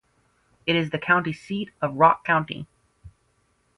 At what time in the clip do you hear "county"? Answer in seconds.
0.97-1.31, 2.25-2.65